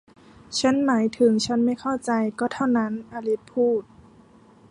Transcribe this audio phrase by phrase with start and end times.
[0.59, 3.81] ฉันหมายถึงฉันไม่เข้าใจ ก็เท่านั้น อลิซพูด